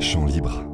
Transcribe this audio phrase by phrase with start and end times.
[0.00, 0.64] Chant libre.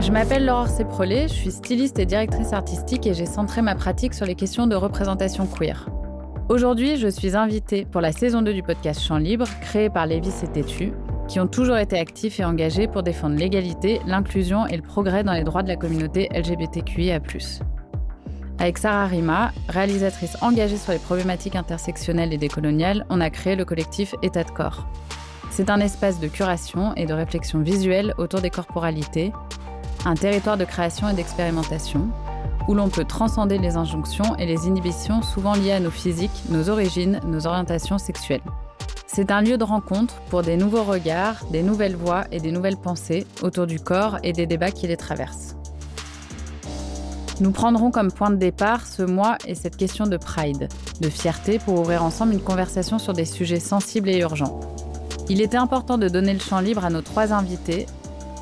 [0.00, 4.14] Je m'appelle Laure Séprolé, je suis styliste et directrice artistique et j'ai centré ma pratique
[4.14, 5.88] sur les questions de représentation queer.
[6.48, 10.44] Aujourd'hui, je suis invitée pour la saison 2 du podcast Chant libre, créé par Lévis
[10.44, 10.92] et Tétu,
[11.26, 15.32] qui ont toujours été actifs et engagés pour défendre l'égalité, l'inclusion et le progrès dans
[15.32, 17.18] les droits de la communauté LGBTQIA.
[18.64, 23.66] Avec Sarah Rima, réalisatrice engagée sur les problématiques intersectionnelles et décoloniales, on a créé le
[23.66, 24.86] collectif État de corps.
[25.50, 29.32] C'est un espace de curation et de réflexion visuelle autour des corporalités,
[30.06, 32.08] un territoire de création et d'expérimentation,
[32.66, 36.70] où l'on peut transcender les injonctions et les inhibitions souvent liées à nos physiques, nos
[36.70, 38.40] origines, nos orientations sexuelles.
[39.06, 42.78] C'est un lieu de rencontre pour des nouveaux regards, des nouvelles voix et des nouvelles
[42.78, 45.54] pensées autour du corps et des débats qui les traversent.
[47.40, 50.68] Nous prendrons comme point de départ ce mois et cette question de pride,
[51.00, 54.60] de fierté pour ouvrir ensemble une conversation sur des sujets sensibles et urgents.
[55.28, 57.86] Il était important de donner le champ libre à nos trois invités,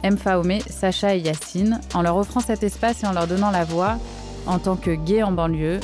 [0.02, 0.18] M.
[0.18, 3.96] Faomé, Sacha et Yacine, en leur offrant cet espace et en leur donnant la voix
[4.46, 5.80] en tant que gays en banlieue,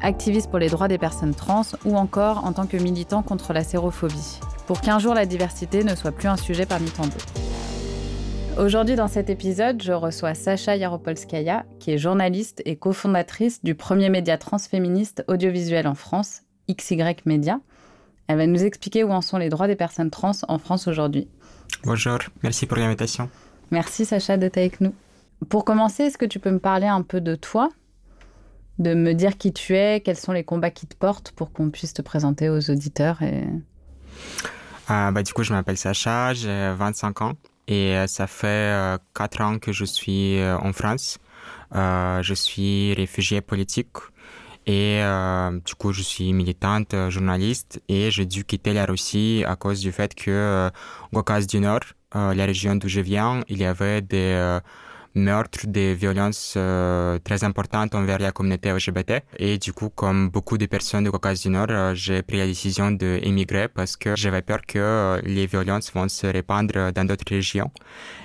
[0.00, 3.64] activiste pour les droits des personnes trans ou encore en tant que militant contre la
[3.64, 7.57] sérophobie, pour qu'un jour la diversité ne soit plus un sujet parmi tant d'autres.
[8.58, 14.10] Aujourd'hui, dans cet épisode, je reçois Sacha Yaropolskaya, qui est journaliste et cofondatrice du premier
[14.10, 17.60] média transféministe audiovisuel en France, XY Media.
[18.26, 21.28] Elle va nous expliquer où en sont les droits des personnes trans en France aujourd'hui.
[21.84, 23.30] Bonjour, merci pour l'invitation.
[23.70, 24.92] Merci Sacha d'être avec nous.
[25.48, 27.68] Pour commencer, est-ce que tu peux me parler un peu de toi?
[28.80, 31.70] De me dire qui tu es, quels sont les combats qui te portent pour qu'on
[31.70, 33.22] puisse te présenter aux auditeurs.
[33.22, 33.44] Et...
[34.90, 37.34] Euh, bah, du coup, je m'appelle Sacha, j'ai 25 ans
[37.68, 41.18] et euh, ça fait 4 euh, ans que je suis en France.
[41.72, 43.96] je suis réfugiée politique
[44.66, 45.00] et
[45.64, 49.92] du coup, je suis militante, journaliste et j'ai dû quitter la Russie à cause du
[49.92, 50.70] fait que
[51.12, 54.60] au Caucase du Nord, la région d'où je viens, il y avait des
[55.14, 59.22] meurtres, des violences euh, très importantes envers la communauté LGBT.
[59.38, 62.46] Et du coup, comme beaucoup de personnes du Caucase du Nord, euh, j'ai pris la
[62.46, 67.24] décision d'émigrer parce que j'avais peur que euh, les violences vont se répandre dans d'autres
[67.28, 67.70] régions.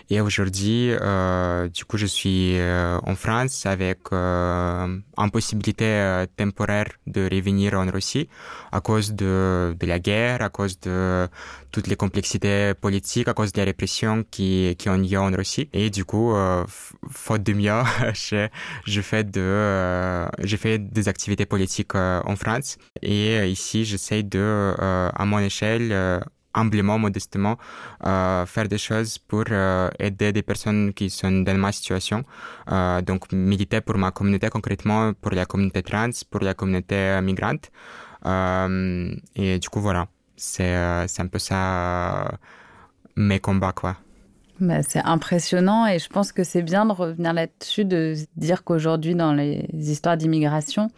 [0.10, 6.26] Et aujourd'hui, euh, du coup, je suis euh, en France avec euh, une possibilité euh,
[6.36, 8.28] temporaire de revenir en Russie
[8.72, 11.28] à cause de, de la guerre, à cause de
[11.72, 15.70] toutes les complexités politiques, à cause de la répression qui, qui ont lieu en Russie.
[15.74, 16.66] Et du coup, euh,
[17.10, 17.72] faute de mieux,
[18.14, 22.78] je, fais de, j'ai fait des activités politiques en France.
[23.02, 26.22] Et ici, j'essaie de, à mon échelle,
[26.54, 27.58] humblement, modestement,
[28.06, 32.24] euh, faire des choses pour euh, aider des personnes qui sont dans ma situation.
[32.72, 37.72] Euh, donc, militer pour ma communauté, concrètement pour la communauté trans, pour la communauté migrante.
[38.26, 42.32] et du coup, voilà, c'est un peu ça
[43.16, 43.98] mes combats, quoi.
[44.60, 49.16] Bah, c'est impressionnant et je pense que c'est bien de revenir là-dessus, de dire qu'aujourd'hui,
[49.16, 50.90] dans les histoires d'immigration,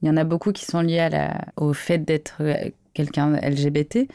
[0.00, 1.08] il y en a beaucoup qui sont liées
[1.56, 2.42] au fait d'être
[2.94, 4.08] quelqu'un LGBT.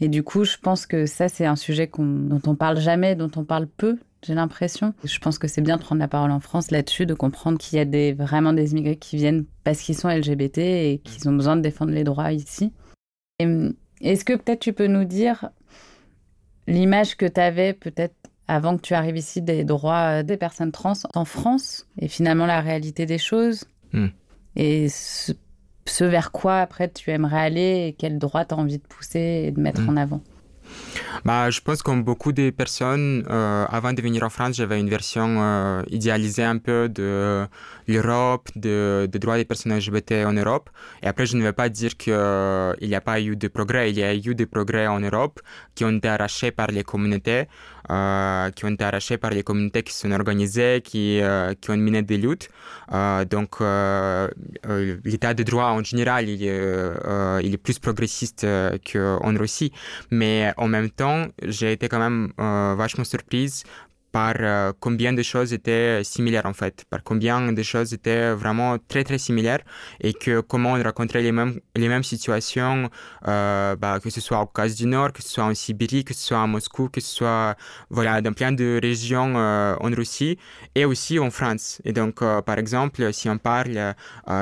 [0.00, 3.30] Et du coup, je pense que ça, c'est un sujet dont on parle jamais, dont
[3.36, 4.92] on parle peu, j'ai l'impression.
[5.04, 7.78] Je pense que c'est bien de prendre la parole en France là-dessus, de comprendre qu'il
[7.78, 11.32] y a des, vraiment des immigrés qui viennent parce qu'ils sont LGBT et qu'ils ont
[11.32, 12.72] besoin de défendre les droits ici.
[13.38, 15.50] Est-ce que peut-être tu peux nous dire
[16.66, 18.14] l'image que tu avais peut-être
[18.48, 22.60] avant que tu arrives ici des droits des personnes trans en France et finalement la
[22.60, 24.06] réalité des choses hmm.
[24.56, 24.88] Et
[25.88, 29.44] ce vers quoi après tu aimerais aller et quel droit tu as envie de pousser
[29.46, 29.88] et de mettre mm.
[29.90, 30.20] en avant?
[31.24, 34.88] Bah, je pense comme beaucoup de personnes, euh, avant de venir en France, j'avais une
[34.88, 37.46] version euh, idéalisée un peu de
[37.88, 40.70] l'Europe, de, des droits des personnes LGBT en Europe.
[41.02, 43.90] Et après, je ne vais pas dire qu'il euh, n'y a pas eu de progrès.
[43.90, 45.40] Il y a eu des progrès en Europe
[45.74, 47.46] qui ont été arrachés par les communautés,
[47.90, 51.76] euh, qui ont été arrachés par les communautés qui sont organisées, qui, euh, qui ont
[51.76, 52.48] miné des luttes.
[52.92, 54.28] Euh, donc, euh,
[55.04, 58.46] l'état de droit en général, il est, il est plus progressiste
[58.90, 59.72] qu'en Russie.
[60.10, 62.32] Mais en même temps, j'ai été quand même
[62.76, 63.64] vachement surprise
[64.16, 68.78] par euh, combien de choses étaient similaires en fait, par combien de choses étaient vraiment
[68.88, 69.62] très très similaires
[70.00, 72.88] et que comment on rencontrait les mêmes, les mêmes situations,
[73.28, 76.14] euh, bah, que ce soit au Caucase du Nord, que ce soit en Sibérie, que
[76.14, 77.56] ce soit à Moscou, que ce soit
[77.90, 80.38] voilà, dans plein de régions euh, en Russie
[80.74, 81.82] et aussi en France.
[81.84, 83.94] Et donc, par exemple, si on parle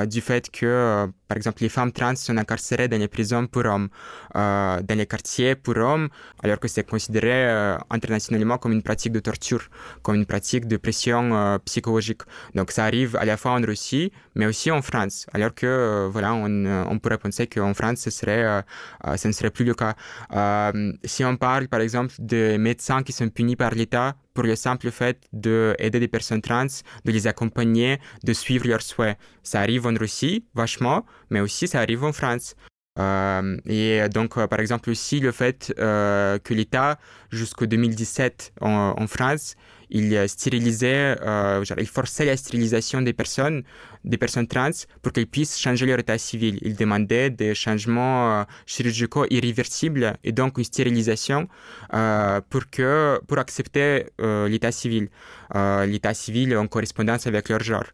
[0.06, 3.88] du fait que par exemple, les femmes trans sont incarcérées dans les prisons pour hommes,
[4.36, 6.08] euh, dans les quartiers pour hommes,
[6.42, 9.62] alors que c'est considéré euh, internationalement comme une pratique de torture.
[10.02, 12.22] comme une pratique de pression psychologique.
[12.54, 15.26] Donc ça arrive à la fois en Russie, mais aussi en France.
[15.32, 18.62] Alors que voilà, on, on, pourrait penser qu'en France, ce serait,
[19.16, 19.94] ce ne serait plus le cas.
[21.04, 24.90] si on parle par exemple de médecins qui sont punis par l'État pour le simple
[24.90, 26.66] fait d'aider des personnes trans,
[27.04, 29.16] de les accompagner, de suivre leurs souhaits.
[29.42, 32.56] Ça arrive en Russie, vachement, mais aussi ça arrive en France.
[32.98, 36.98] Euh, et donc, euh, par exemple, aussi le fait euh, que l'État,
[37.34, 39.56] jusqu'au 2017 en, en, France,
[39.90, 43.62] il stérilisait, genre, il forçait la stérilisation des personnes,
[44.04, 44.70] des personnes trans,
[45.02, 46.58] pour qu'elles puissent changer leur état civil.
[46.62, 51.48] Il demandait des changements chirurgicaux irréversibles et donc une stérilisation
[51.90, 55.10] pour que, pour accepter l'état civil,
[55.86, 57.84] l'état civil en correspondance avec leur genre.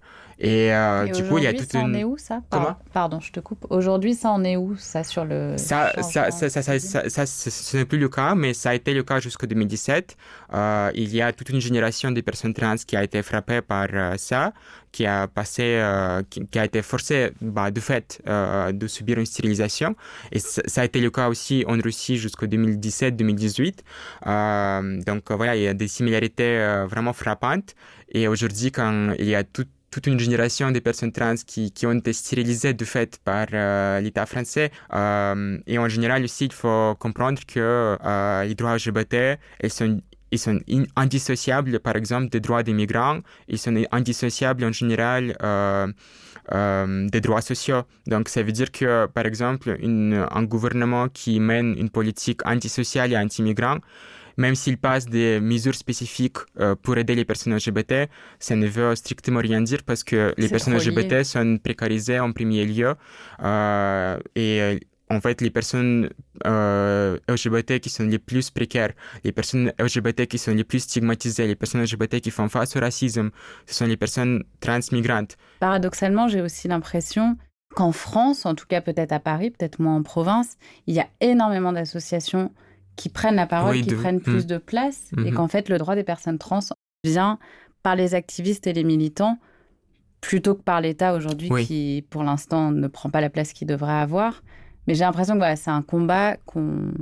[0.42, 1.90] Et, euh, du coup, il y a toute ça une.
[1.90, 2.40] en est où ça?
[2.48, 2.74] Comment?
[2.94, 3.66] Pardon, je te coupe.
[3.68, 5.58] Aujourd'hui, ça en est où ça sur le.
[5.58, 9.02] Ça, ça, ça, ça, ça, ce n'est plus le cas, mais ça a été le
[9.02, 10.16] cas jusqu'en 2017.
[10.52, 13.86] Euh, il y a toute une génération de personnes trans qui a été frappée par
[13.92, 14.52] euh, ça,
[14.92, 19.94] qui a passé, euh, qui, a été forcée bah, de fait de subir une stérilisation.
[20.32, 25.04] Et ça a été le cas aussi en Russie jusqu'en 2017-2018.
[25.06, 27.74] donc voilà, il y a des similarités vraiment frappantes.
[28.12, 31.92] Et aujourd'hui, quand il y a toute toute une génération de personnes trans qui, ont
[31.92, 34.70] été stérilisées de fait par euh, l'État français.
[34.94, 39.70] Euh, et en général aussi, il faut comprendre que euh, les droits LGBT, ils
[40.38, 40.60] sont
[40.96, 43.18] indissociables, par exemple, des droits des migrants.
[43.48, 45.34] Ils sont indissociables en général
[46.50, 47.82] des droits sociaux.
[48.06, 53.16] Donc, ça veut dire que, par exemple, un gouvernement qui mène une politique antisociale et
[53.16, 53.78] anti-migrant,
[54.36, 58.94] même s'il passe des mesures spécifiques euh, pour aider les personnes LGBT, ça ne veut
[58.94, 62.94] strictement rien dire parce que les personnes LGBT sont précarisées en premier lieu
[63.42, 64.80] euh, et
[65.10, 66.08] en fait, les personnes
[66.46, 68.92] euh, LGBT qui sont les plus précaires,
[69.24, 72.80] les personnes LGBT qui sont les plus stigmatisées, les personnes LGBT qui font face au
[72.80, 73.30] racisme,
[73.66, 75.36] ce sont les personnes transmigrantes.
[75.58, 77.36] Paradoxalement, j'ai aussi l'impression
[77.74, 80.56] qu'en France, en tout cas peut-être à Paris, peut-être moins en province,
[80.86, 82.52] il y a énormément d'associations
[83.00, 84.48] qui prennent la parole, qui prennent plus mm.
[84.48, 85.32] de place, et mm-hmm.
[85.32, 86.60] qu'en fait, le droit des personnes trans
[87.02, 87.38] vient
[87.82, 89.38] par les activistes et les militants
[90.20, 93.94] plutôt que par l'État aujourd'hui qui, pour l'instant, ne prend pas la place qu'il devrait
[93.94, 94.42] avoir.
[94.86, 96.92] Mais j'ai l'impression que voilà, c'est un combat qu'on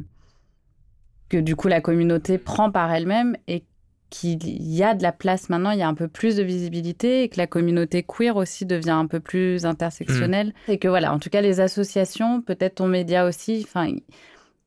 [1.29, 3.65] que du coup la communauté prend par elle-même et
[4.09, 7.25] qu'il y a de la place maintenant, il y a un peu plus de visibilité
[7.25, 10.55] et que la communauté queer aussi devient un peu plus intersectionnelle.
[10.69, 10.71] Mm.
[10.71, 13.93] Et que voilà, en tout cas les associations, peut-être ton média aussi, enfin,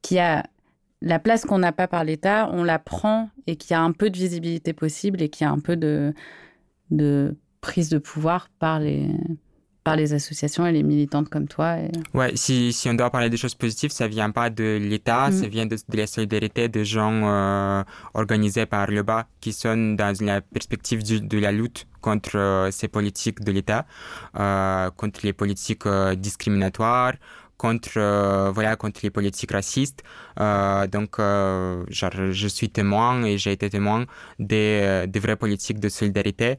[0.02, 0.44] qui a
[1.02, 3.92] la place qu'on n'a pas par l'État, on la prend et qu'il y a un
[3.92, 6.14] peu de visibilité possible et qu'il y a un peu de,
[6.92, 9.10] de prise de pouvoir par les,
[9.84, 11.80] par les associations et les militantes comme toi.
[11.80, 11.92] Et...
[12.14, 15.32] Ouais, si, si on doit parler des choses positives, ça vient pas de l'État, mm.
[15.32, 17.84] ça vient de, la solidarité des gens euh,
[18.14, 22.88] organisés par le bas qui sont dans la perspective de la lutte contre euh, ces
[22.88, 23.86] politiques de l'État,
[24.38, 27.14] euh, contre les politiques discriminatoires,
[27.62, 30.02] contre euh, voilà contre les politiques racistes.
[30.40, 34.06] Euh, donc euh, je suis témoin et j'ai été témoin
[34.40, 36.58] des, des vraies politiques de solidarité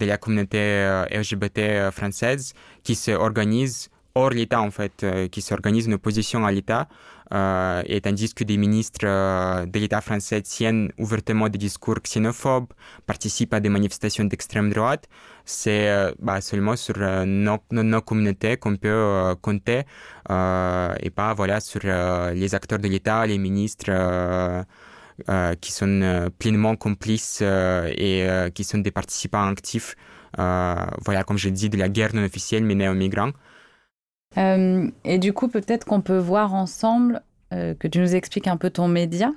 [0.00, 0.60] de la communauté
[1.20, 2.54] LGBT française
[2.84, 6.82] qui se organisent hors l'État en fait, qui s'organisent en opposition à l'État
[7.32, 12.72] euh, et tandis que des ministres euh, de l'État français tiennent ouvertement des discours xénophobes,
[13.06, 15.08] participent à des manifestations d'extrême droite,
[15.46, 19.82] c'est euh, bah, seulement sur nos, nos, communautés qu'on peut compter
[20.28, 23.90] et pas voilà sur les acteurs de l'État, les ministres.
[25.60, 29.94] qui sont pleinement complices et qui sont des participants actifs,
[30.36, 33.32] voilà, comme je dis, de la guerre non officielle menée aux migrants.
[34.38, 38.56] Euh, et du coup, peut-être qu'on peut voir ensemble euh, que tu nous expliques un
[38.56, 39.32] peu ton média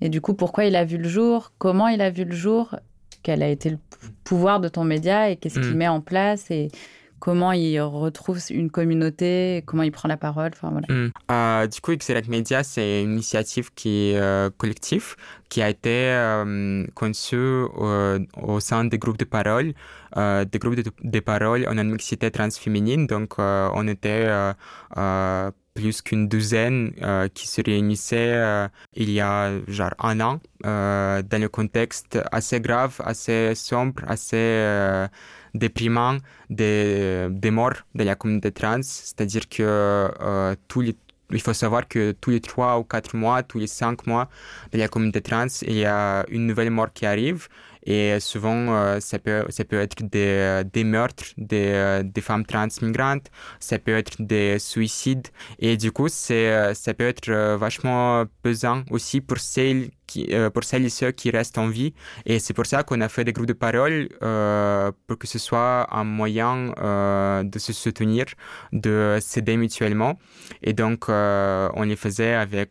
[0.00, 2.74] et du coup pourquoi il a vu le jour, comment il a vu le jour,
[3.22, 3.78] quel a été le
[4.24, 5.30] pouvoir de ton média?
[5.30, 5.76] Et qu'est-ce qu'il mm.
[5.76, 6.50] met en place?
[6.50, 6.68] Et
[7.20, 10.50] comment il retrouve une communauté, comment il prend la parole?
[10.54, 10.88] Enfin, voilà.
[10.92, 11.12] Mm.
[11.30, 15.14] Euh, du coup, Excellent Media, c'est une initiative qui est euh, collective,
[15.48, 19.72] qui a été euh, conçue au sein des groupes de parole,
[20.16, 23.06] des groupes de, de parole une mixité transféminine.
[23.06, 24.26] Donc, on était
[25.74, 26.92] plus qu'une douzaine
[27.34, 33.54] qui se réunissaient il y a genre un an dans le contexte assez grave, assez
[33.54, 35.08] sombre, assez
[35.54, 36.18] déprimant
[36.50, 40.84] des, morts de la communauté trans, c'est-à-dire que euh, tous
[41.34, 44.28] il faut savoir que tous les trois ou quatre mois, tous les cinq mois
[44.72, 47.48] de la communauté trans, il y a une nouvelle mort qui arrive.
[47.84, 52.68] Et souvent, euh, ça, peut, ça peut être des, des meurtres des, des femmes trans
[52.80, 55.28] migrantes, ça peut être des suicides.
[55.58, 60.20] Et du coup, ça peut être vachement pesant aussi pour celles qui,
[60.52, 61.94] pour celles et ceux qui restent en vie.
[62.26, 64.08] Et c'est pour ça qu'on a fait des groupes de parole
[65.06, 66.72] pour que ce soit un moyen
[67.52, 68.26] de se soutenir,
[68.72, 70.18] de s'aider mutuellement.
[70.62, 72.70] Et donc, on les faisait avec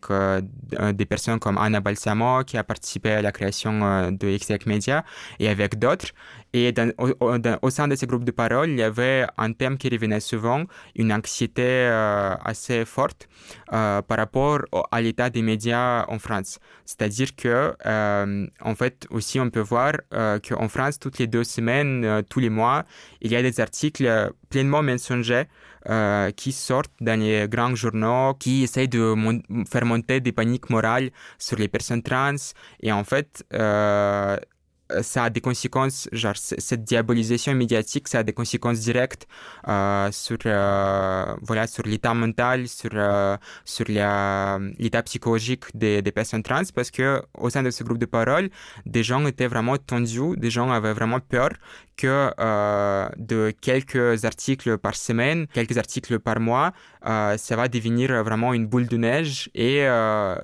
[1.00, 5.04] des personnes comme Anna Balsamo qui a participé à la création de XTech Media
[5.38, 6.10] et avec d'autres.
[6.54, 10.20] Et au, sein de ces groupes de parole, il y avait un thème qui revenait
[10.20, 13.26] souvent, une anxiété euh, assez forte
[13.72, 16.58] euh, par rapport à l'état des médias en France.
[16.84, 22.22] C'est-à-dire que, euh, en fait, aussi, on peut voir qu'en France, toutes les deux semaines,
[22.28, 22.84] tous les mois,
[23.22, 25.44] il y a des articles pleinement mensongers
[26.36, 29.14] qui sortent dans les grands journaux, qui essayent de
[29.70, 32.36] faire monter des paniques morales sur les personnes trans.
[32.80, 33.44] Et en fait,
[35.00, 39.26] ça a des conséquences, genre cette diabolisation médiatique, ça a des conséquences directes
[39.68, 42.90] euh, sur, euh, voilà, sur l'état mental, sur,
[43.64, 48.06] sur l'état psychologique des, des, personnes trans, parce que au sein de ce groupe de
[48.06, 48.50] parole,
[48.86, 51.50] des gens étaient vraiment tendus, des gens avaient vraiment peur
[51.96, 52.30] que
[53.18, 56.72] de quelques articles par semaine, quelques articles par mois,
[57.04, 59.80] ça va devenir vraiment une boule de neige et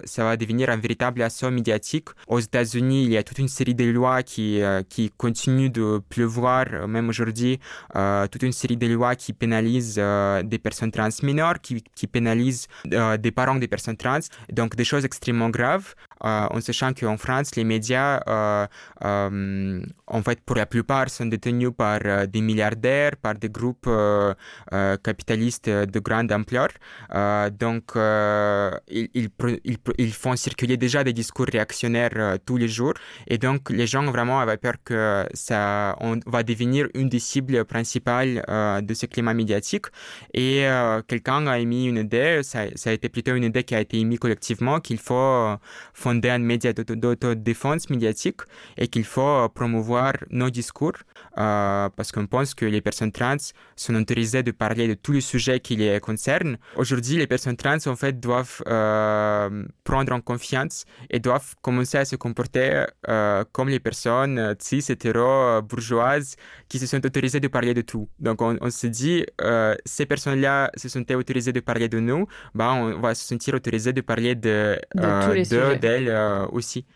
[0.04, 2.08] ça va devenir un véritable assaut médiatique.
[2.26, 5.68] Aux États-Unis, il y a toute une série de lois qui qui, euh, qui continue
[5.68, 7.58] de pleuvoir, euh, même aujourd'hui,
[7.96, 10.00] euh, toute une série de lois qui pénalisent
[10.52, 15.04] des personnes trans mineures, qui, qui pénalisent des parents des personnes trans, donc des choses
[15.04, 18.20] extrêmement graves, en sachant qu'en France, les médias,
[19.00, 23.88] en fait, pour la plupart, sont détenus par des milliardaires, par des groupes
[25.02, 26.68] capitalistes de grande ampleur.
[27.58, 27.92] donc,
[28.88, 29.28] ils,
[29.98, 32.94] ils, font circuler déjà des discours réactionnaires tous les jours,
[33.26, 37.64] et donc les gens vraiment avait peur que ça on va devenir une des cibles
[37.64, 39.86] principales euh, de ce climat médiatique.
[40.34, 43.74] Et euh, quelqu'un a émis une idée, ça, ça, a été plutôt une idée qui
[43.74, 45.56] a été émise collectivement, qu'il faut euh,
[46.08, 48.40] fonder un média d'autodéfense médiatique
[48.76, 50.98] et qu'il faut promouvoir nos discours
[51.34, 53.44] parce qu'on pense que les personnes trans
[53.76, 56.56] sont autorisées de parler de tous les sujets qui les concernent.
[56.76, 58.62] Aujourd'hui, les personnes trans, en fait, doivent
[59.90, 60.76] prendre en confiance
[61.10, 62.84] et doivent commencer à se comporter
[63.52, 66.36] comme les personnes cis, hétéro, bourgeoises,
[66.68, 68.08] qui se sont autorisées de parler de tout.
[68.18, 72.26] Donc, on, on se dit, euh, ces personnes-là se sont autorisées de parler de nous,
[72.54, 76.86] bah, on va se sentir autorisé de parler de, euh, d'elles euh, aussi.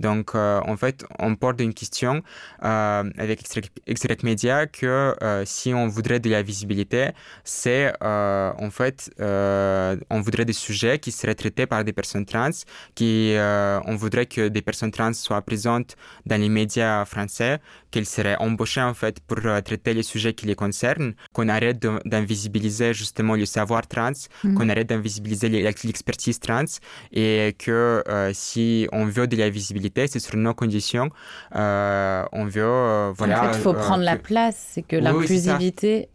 [0.00, 2.22] Donc, euh, en fait, on porte une question
[2.64, 3.44] euh, avec
[3.86, 7.10] Extract Media que euh, si on voudrait de la visibilité,
[7.44, 12.50] c'est en fait, on voudrait des sujets qui seraient traités par des personnes trans,
[12.94, 15.96] qui on voudrait que des personnes trans soient présentes
[16.26, 17.58] dans les médias français,
[17.90, 22.94] qu'elles seraient embauchées en fait pour traiter les sujets qui les concernent, qu'on arrête d'invisibiliser
[22.94, 24.54] justement le savoir trans, mm-hmm.
[24.54, 26.64] qu'on arrête d'invisibiliser l'expertise trans
[27.12, 31.10] et que si on veut de la visibilité, c'est sur nos conditions.
[31.54, 33.40] Euh, on veut, euh, voilà.
[33.40, 34.70] En fait, il faut euh, prendre la place.
[34.72, 36.08] C'est que l'inclusivité,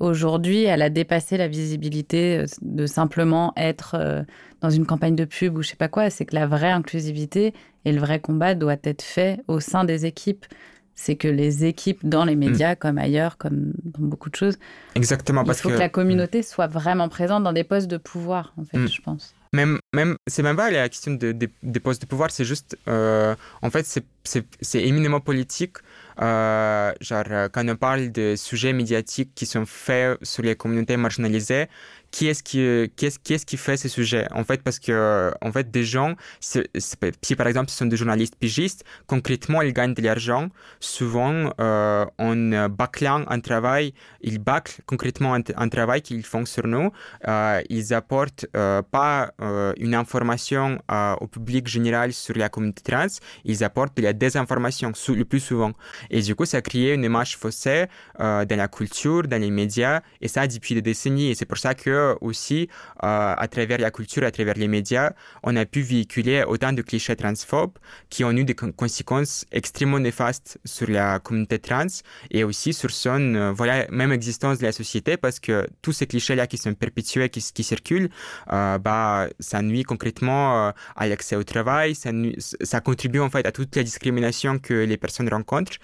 [0.00, 4.24] aujourd'hui, elle a dépassé la visibilité de simplement être
[4.60, 6.10] dans une campagne de pub ou je sais pas quoi.
[6.10, 7.54] C'est que la vraie inclusivité
[7.84, 10.46] et le vrai combat doit être fait au sein des équipes
[10.94, 12.76] c'est que les équipes dans les médias, mm.
[12.76, 14.58] comme ailleurs, comme dans beaucoup de choses,
[14.94, 16.44] exactement, il faut que, la communauté mm.
[16.44, 18.88] soit vraiment présente dans des postes de pouvoir, en fait, mm.
[18.88, 19.34] je pense.
[19.52, 23.34] Même, même, c'est même pas la question de, des postes de pouvoir, c'est juste, euh,
[23.62, 23.86] en fait,
[24.24, 25.76] c'est éminemment politique.
[26.20, 31.66] Euh, genre, quand on parle de sujets médiatiques qui sont faits sur les communautés marginalisées,
[32.14, 34.28] qui est-ce qui, qui, est, qui, fait ces sujets?
[34.30, 38.36] En fait, parce que, en fait, des gens, si par exemple ce sont des journalistes
[38.36, 40.48] pigistes, concrètement, ils gagnent de l'argent.
[40.78, 46.92] Souvent, euh, en bâclant un travail, ils bâclent concrètement un, travail qu'ils font sur nous.
[47.26, 52.82] Euh, ils apportent euh, pas euh, une information euh, au public général sur la communauté
[52.82, 53.06] trans,
[53.44, 55.72] ils apportent de la désinformation le plus souvent.
[56.10, 57.86] Et du coup, ça a créé une image faussée
[58.18, 61.30] dans la culture, dans les médias, et ça depuis des décennies.
[61.30, 62.68] Et c'est pour ça que aussi,
[63.02, 65.12] euh, à travers la culture, à travers les médias,
[65.42, 67.78] on a pu véhiculer autant de clichés transphobes
[68.10, 71.86] qui ont eu des conséquences extrêmement néfastes sur la communauté trans
[72.30, 76.06] et aussi sur son, euh, voilà, même existence de la société parce que tous ces
[76.06, 78.10] clichés-là qui sont perpétués, qui, circulent,
[78.52, 83.52] euh, bah, ça nuit concrètement à l'accès au travail, ça, ça contribue en fait à
[83.52, 85.78] toute la discrimination que les personnes rencontrent.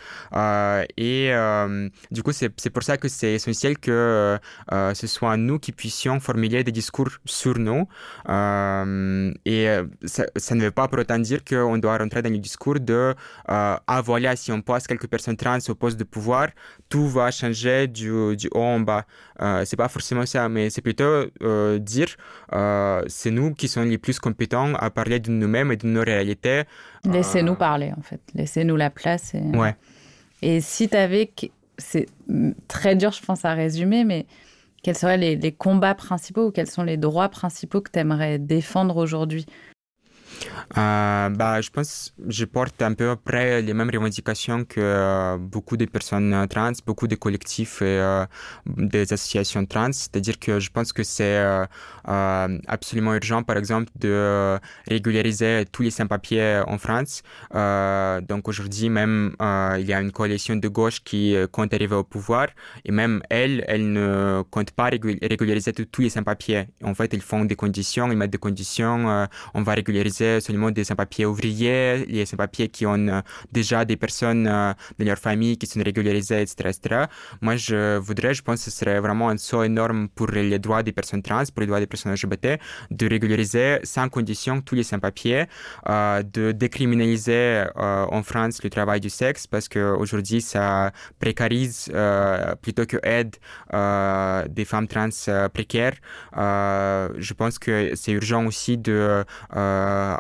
[0.97, 1.33] et
[2.11, 4.39] du coup, c'est pour ça que c'est essentiel que
[4.95, 7.87] ce soit nous qui puissions formuler des discours sur nous.
[8.29, 12.39] Euh, et euh, ça, ne veut pas pour autant dire qu'on doit rentrer dans le
[12.39, 13.15] discours de euh,
[13.47, 16.49] ah voilà, si on passe quelques personnes trans au poste de pouvoir,
[16.89, 19.05] tout va changer du, haut en bas.
[19.65, 21.27] c'est pas forcément ça, mais c'est plutôt
[21.79, 22.09] dire
[23.07, 26.63] c'est nous qui sommes les plus compétents à parler de nous-mêmes et de nos réalités.
[27.05, 28.21] Laissez-nous parler, en fait.
[28.35, 29.35] Laissez-nous la place.
[29.35, 29.77] Et, ouais.
[30.43, 31.31] et si tu avais.
[31.79, 32.07] C'est
[32.69, 34.27] très dur, je pense, à résumer, mais
[34.83, 38.39] quels seraient les, les combats principaux ou quels sont les droits principaux que tu aimerais
[38.39, 39.47] défendre aujourd'hui?
[40.79, 45.37] Euh, bah, je pense que je porte un peu près les mêmes revendications que euh,
[45.39, 48.25] beaucoup de personnes trans, beaucoup de collectifs et euh,
[48.67, 49.93] des associations trans.
[49.93, 51.41] C'est-à-dire que je pense que c'est
[52.05, 57.23] absolument urgent, par exemple, de régulariser tous les sans-papiers en France.
[58.29, 59.35] donc aujourd'hui, même,
[59.79, 62.49] il y a une coalition de gauche qui compte arriver au pouvoir
[62.85, 66.67] et même elle, elle ne compte pas régulariser tous les sans-papiers.
[66.85, 70.85] En fait, ils font des conditions, ils mettent des conditions, on va régulariser seulement des
[70.85, 73.21] sans-papiers ouvriers, les sans-papiers qui ont euh,
[73.51, 77.05] déjà des personnes euh, de leur famille qui sont régularisées, etc., etc.
[77.41, 80.83] Moi, je voudrais, je pense que ce serait vraiment un saut énorme pour les droits
[80.83, 82.61] des personnes trans, pour les droits des personnes LGBT,
[82.91, 85.47] de régulariser sans condition tous les sans-papiers,
[85.89, 91.91] euh, de décriminaliser en France le travail du sexe, parce qu'aujourd'hui, ça précarise
[92.63, 93.37] plutôt que aide
[94.55, 95.09] des femmes trans
[95.53, 95.97] précaires.
[96.37, 99.25] je pense que c'est urgent aussi de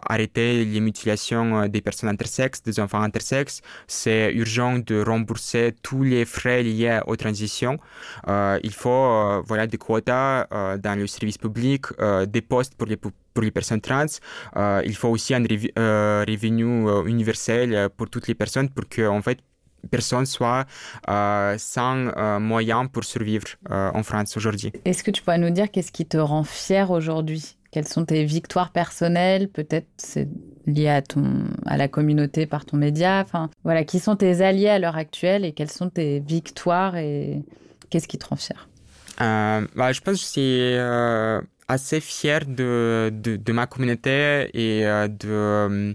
[0.06, 3.60] arrêter les mutilations euh, des personnes intersexes, des enfants intersexes.
[3.86, 7.78] C'est urgent de rembourser tous les frais liés aux transitions.
[8.28, 10.46] Euh, il faut euh, voilà, des quotas
[10.78, 11.86] dans le service public,
[12.28, 14.06] des postes pour les pour les personnes trans.
[14.84, 19.38] il faut aussi un revenu universel pour toutes les personnes pour que en fait
[19.90, 20.66] personne soit
[21.58, 24.72] sans moyens pour survivre en France aujourd'hui.
[24.84, 27.56] Est-ce que tu pourrais nous dire qu'est-ce qui te rend fier aujourd'hui?
[27.70, 29.48] Quelles sont tes victoires personnelles?
[29.48, 30.28] Peut-être c'est
[30.66, 33.20] lié à, ton, à la communauté par ton média.
[33.24, 37.42] Enfin, voilà, qui sont tes alliés à l'heure actuelle et quelles sont tes victoires et
[37.88, 38.68] qu'est-ce qui te rend fier?
[39.20, 45.08] Euh, bah, Je pense que suis euh, assez fier de, de, ma communauté et euh,
[45.08, 45.94] de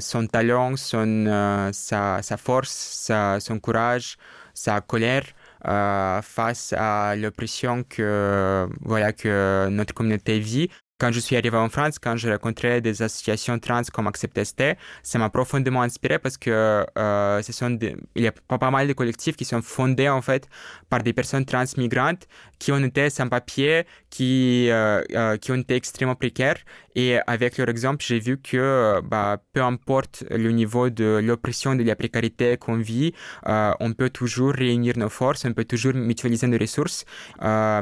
[0.00, 4.18] son talent, son, sa, sa, force, son courage,
[4.52, 5.24] sa colère.
[5.66, 10.68] Euh, face à l'oppression que, voilà, que notre communauté vit.
[10.96, 14.62] Quand je suis arrivé en France, quand j'ai rencontré des associations trans comme Accept ST,
[15.02, 17.76] ça m'a profondément inspiré parce que euh, ce sont
[18.14, 20.48] il y a pas, mal de collectifs qui sont fondés en fait
[20.88, 22.28] par des personnes trans migrantes
[22.60, 26.58] qui ont été sans papier, qui, euh, euh, qui ont été extrêmement précaires.
[26.94, 31.82] Et avec leur exemple, j'ai vu que bah, peu importe le niveau de l'oppression, de
[31.82, 33.12] la précarité qu'on vit,
[33.44, 37.04] on peut toujours réunir nos forces, on peut toujours mutualiser nos ressources.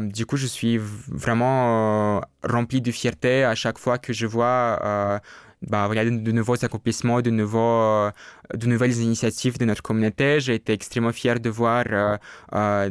[0.01, 5.21] Du coup, je suis vraiment rempli de fierté à chaque fois que je vois
[5.69, 8.11] bah, voilà, de, nouveaux accomplissements, de, nouveaux, euh,
[8.55, 10.41] de nouvelles initiatives de notre communauté.
[10.41, 12.17] J'ai été extrêmement fier de voir euh,
[12.55, 12.91] euh,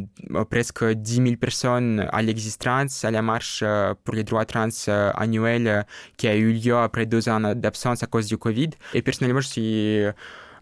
[0.50, 3.63] presque 10 000 personnes à l'existence, à la marche
[4.04, 4.69] pour les droits trans
[5.15, 5.86] annuelle
[6.17, 8.69] qui a eu lieu après deux ans d'absence à cause du Covid.
[8.93, 10.06] Et personnellement, je suis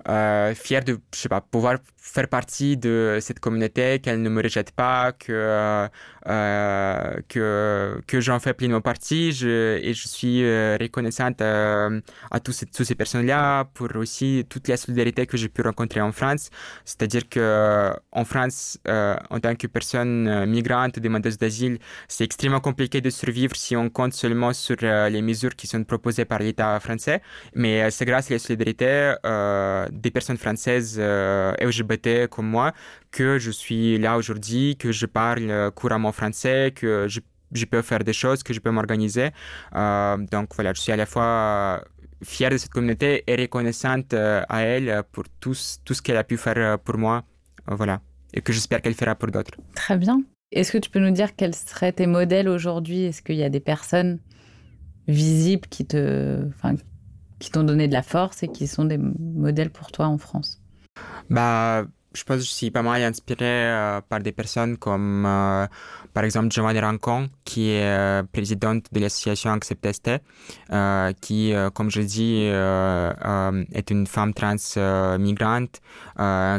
[0.07, 1.77] euh, fier de je sais pas, pouvoir
[2.09, 5.87] faire partie de cette communauté, qu'elle ne me rejette pas, que,
[6.27, 9.31] euh, que, que j'en fais pleinement partie.
[9.31, 14.45] Je, et je suis euh, reconnaissante euh, à tous ces, toutes ces personnes-là pour aussi
[14.49, 16.49] toute la solidarité que j'ai pu rencontrer en France.
[16.83, 23.09] C'est-à-dire que en France, en tant que personne migrante, demandeuse d'asile, c'est extrêmement compliqué de
[23.09, 27.21] survivre si on compte seulement sur les mesures qui sont proposées par l'État français.
[27.53, 29.13] Mais c'est grâce à la solidarité
[29.91, 31.53] des personnes françaises euh,
[32.29, 32.73] Comme moi
[33.11, 37.19] que je suis là aujourd'hui, que je parle euh, couramment français, que je,
[37.51, 39.29] je peux faire des choses, que je peux m'organiser.
[39.75, 41.83] Euh, donc voilà, je suis à la fois
[42.23, 46.37] fier de cette communauté et reconnaissante à elle pour tout, tout ce qu'elle a pu
[46.37, 47.23] faire pour moi.
[47.67, 48.01] voilà.
[48.33, 49.57] Et que j'espère qu'elle fera pour d'autres.
[49.73, 50.21] Très bien.
[50.51, 53.03] Est-ce que tu peux nous dire quels seraient tes modèles aujourd'hui?
[53.03, 54.19] Est-ce qu'il y a des personnes
[55.07, 56.43] visibles qui te,
[57.39, 60.58] qui t'ont donné de la force et qui sont des modèles pour toi en France?
[61.29, 61.85] Bah,
[62.19, 65.65] je pense que je suis pas mal inspiré euh, par des personnes comme euh,
[66.13, 69.87] par exemple Giovanni Rancon, qui est euh, présidente de l'association Accept
[71.21, 75.81] qui, comme je dis, est une femme trans migrante,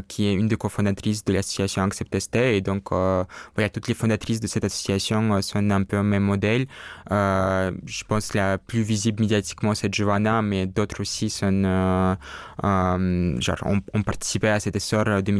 [0.08, 2.36] qui est une des cofondatrices de l'association Accept.
[2.36, 6.66] Et donc, voilà, toutes les fondatrices de cette association sont un peu même modèle.
[7.10, 12.16] je pense que la plus visible médiatiquement, c'est Giovanna, mais d'autres aussi sont,
[12.62, 15.32] genre, ont, ont, participé à cet essor de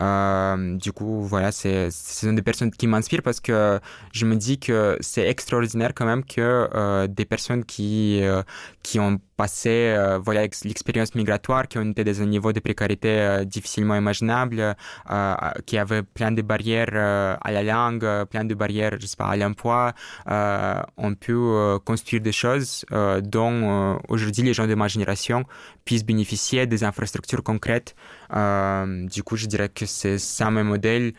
[0.00, 1.88] Euh, du coup, voilà, c'est,
[2.22, 3.80] des personnes qui m'inspirent parce que
[4.12, 8.42] je me dis que c'est extraordinaire quand même que euh, des personnes qui, euh,
[8.82, 13.44] qui ont passé euh, voilà l'expérience migratoire qui été dans un niveau de précarité euh,
[13.44, 14.74] difficilement imaginable
[15.10, 15.34] euh,
[15.66, 19.36] qui avait plein de barrières à la langue plein de barrières je sais pas à
[19.36, 19.92] l'emploi
[21.06, 21.34] ont pu
[21.84, 22.84] construire des choses
[23.22, 25.44] dont aujourd'hui les gens de ma génération
[25.84, 27.94] puissent bénéficier des infrastructures concrètes.
[29.14, 31.12] Du coup je dirais que c'est ça mon modèle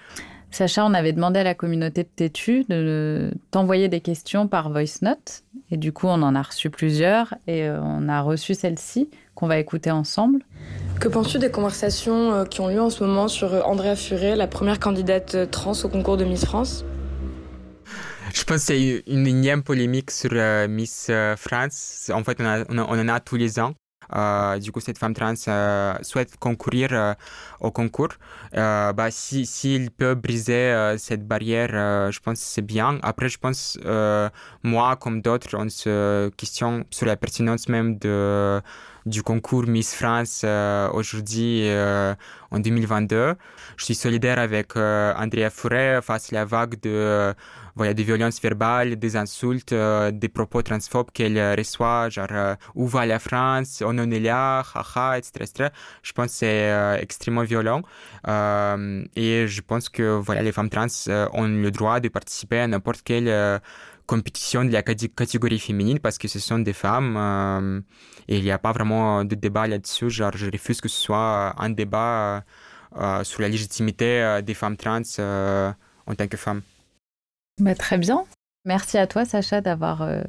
[0.51, 5.01] Sacha, on avait demandé à la communauté de Tétu de t'envoyer des questions par voice
[5.01, 5.43] note.
[5.69, 9.47] Et du coup, on en a reçu plusieurs et euh, on a reçu celle-ci qu'on
[9.47, 10.39] va écouter ensemble.
[10.99, 14.35] Que penses-tu des conversations euh, qui ont lieu en ce moment sur euh, Andrea Furet,
[14.35, 16.85] la première candidate trans au concours de Miss France?
[18.33, 20.31] Je pense que c'est une énième polémique sur
[20.69, 22.11] Miss France.
[22.13, 23.73] En fait, on, on, en a tous les ans.
[24.15, 27.13] Euh, du coup, cette femme trans euh, souhaite concourir euh,
[27.59, 28.13] au concours.
[28.53, 32.99] bah, si s'il peut briser cette barrière, je pense que c'est bien.
[33.03, 33.77] Après, je pense,
[34.63, 38.61] moi comme d'autres, on se questionne sur la pertinence même de
[39.07, 40.45] du concours Miss France
[40.93, 41.67] aujourd'hui
[42.51, 43.35] en 2022.
[43.77, 47.33] Je suis solidaire avec Andrea Fouret face à la vague de
[47.77, 52.87] voilà, des violences verbales, des insultes, euh, des propos transphobes qu'elle reçoit, genre euh, où
[52.87, 55.69] va la France, on en est là, haha, etc., etc.
[56.01, 57.83] Je pense que c'est euh, extrêmement violent
[58.25, 60.87] et je pense que voilà, les femmes trans
[61.33, 63.61] ont le droit de participer à n'importe quelle
[64.07, 67.83] compétition de la catégorie féminine parce que ce sont des femmes
[68.27, 70.09] et il n'y a pas vraiment de débat là-dessus.
[70.09, 72.43] Genre, je refuse que ce soit un débat
[73.23, 76.61] sur la légitimité des femmes trans en tant que femmes.
[77.59, 78.23] Bah, très bien.
[78.67, 80.21] Merci à toi, Sacha, d'avoir euh,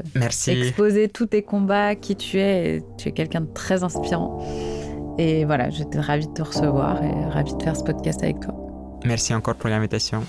[0.47, 2.85] exposé tous tes combats, qui tu es.
[2.97, 4.47] Tu es quelqu'un de très inspirant.
[5.19, 8.55] Et voilà, j'étais ravie de te recevoir et ravie de faire ce podcast avec toi.
[9.05, 10.23] Merci encore pour l'invitation.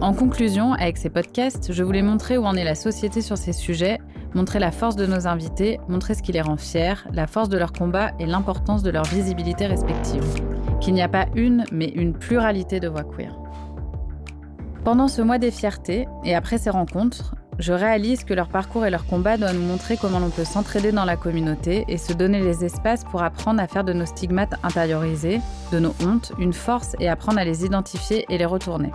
[0.00, 3.52] En conclusion, avec ces podcasts, je voulais montrer où en est la société sur ces
[3.52, 3.98] sujets,
[4.34, 7.58] montrer la force de nos invités, montrer ce qui les rend fiers, la force de
[7.58, 10.24] leur combat et l'importance de leur visibilité respective.
[10.80, 13.36] Qu'il n'y a pas une, mais une pluralité de voix queer.
[14.84, 18.90] Pendant ce mois des fiertés, et après ces rencontres, je réalise que leur parcours et
[18.90, 22.40] leur combat doivent nous montrer comment l'on peut s'entraider dans la communauté et se donner
[22.40, 26.96] les espaces pour apprendre à faire de nos stigmates intériorisés, de nos hontes, une force
[27.00, 28.92] et apprendre à les identifier et les retourner.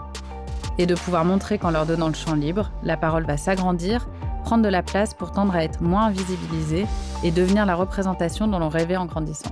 [0.77, 4.09] Et de pouvoir montrer qu'en leur donnant le champ libre, la parole va s'agrandir,
[4.43, 6.85] prendre de la place pour tendre à être moins visibilisée
[7.23, 9.51] et devenir la représentation dont l'on rêvait en grandissant.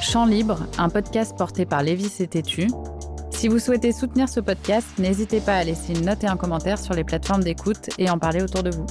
[0.00, 2.68] Champ libre, un podcast porté par Lévis et Tétu,
[3.38, 6.76] si vous souhaitez soutenir ce podcast, n'hésitez pas à laisser une note et un commentaire
[6.76, 8.86] sur les plateformes d'écoute et en parler autour de vous.